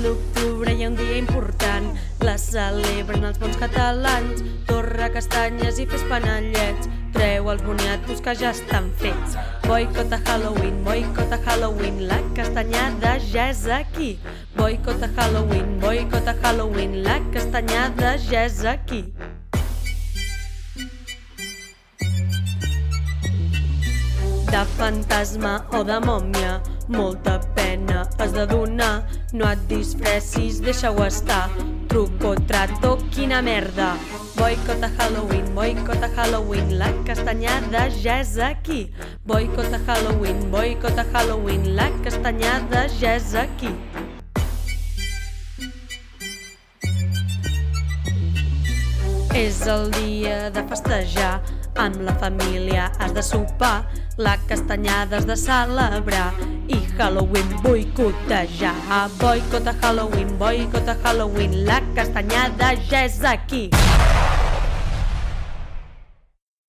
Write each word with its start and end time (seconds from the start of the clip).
l'octubre 0.00 0.72
hi 0.72 0.84
ha 0.84 0.88
un 0.88 0.96
dia 0.96 1.16
important, 1.18 1.88
la 2.24 2.34
celebren 2.40 3.26
els 3.28 3.38
bons 3.42 3.58
catalans. 3.60 4.42
Torra 4.68 5.10
castanyes 5.12 5.80
i 5.82 5.86
fes 5.90 6.04
panellets, 6.10 6.88
treu 7.16 7.50
els 7.52 7.64
boniatos 7.66 8.22
que 8.24 8.34
ja 8.38 8.52
estan 8.56 8.88
fets. 9.02 9.36
Boicot 9.66 10.14
a 10.16 10.20
Halloween, 10.24 10.80
boicot 10.86 11.34
a 11.36 11.40
Halloween, 11.44 12.06
la 12.08 12.20
castanyada 12.38 13.18
ja 13.32 13.50
és 13.52 13.66
aquí. 13.80 14.14
Boicot 14.56 15.04
a 15.04 15.10
Halloween, 15.16 15.76
boicot 15.82 16.30
a 16.30 16.36
Halloween, 16.42 17.02
la 17.04 17.20
castanyada 17.34 18.16
ja 18.30 18.46
és 18.48 18.64
aquí. 18.64 19.04
De 24.52 24.64
fantasma 24.76 25.64
o 25.72 25.82
de 25.82 25.98
mòmia. 26.04 26.60
Molta 26.88 27.38
pena 27.56 28.02
has 28.18 28.32
de 28.32 28.44
donar, 28.46 29.02
no 29.32 29.46
et 29.48 29.60
disfressis, 29.68 30.60
deixa-ho 30.60 31.06
estar. 31.06 31.48
Truco, 31.88 32.34
trato, 32.48 32.98
quina 33.14 33.40
merda. 33.40 33.94
Boicot 34.36 34.84
a 34.84 34.90
Halloween, 34.98 35.48
boicot 35.56 36.04
a 36.04 36.10
Halloween, 36.16 36.76
la 36.78 36.90
castanyada 37.06 37.86
ja 38.02 38.18
és 38.20 38.36
aquí. 38.36 38.90
Boicot 39.24 39.72
a 39.72 39.80
Halloween, 39.86 40.44
boicot 40.50 41.00
a 41.00 41.06
Halloween, 41.14 41.74
la 41.76 41.88
castanyada 42.04 42.84
ja 43.00 43.16
és 43.16 43.32
aquí. 43.34 43.72
És 49.32 49.64
el 49.64 49.88
dia 49.96 50.50
de 50.52 50.60
festejar, 50.68 51.40
amb 51.76 52.00
la 52.02 52.14
família 52.20 52.90
has 52.98 53.12
de 53.14 53.22
sopar, 53.22 53.86
la 54.16 54.36
castanyada 54.48 55.16
has 55.16 55.26
de 55.26 55.36
celebrar 55.36 56.32
i 56.68 56.78
Halloween 56.98 57.48
boicotejar. 57.62 58.74
Boicot 59.18 59.66
a 59.66 59.74
Halloween, 59.82 60.36
boicot 60.38 60.88
a 60.88 60.96
Halloween, 61.02 61.64
la 61.66 61.80
castanyada 61.94 62.74
ja 62.90 63.04
és 63.04 63.22
aquí. 63.24 63.70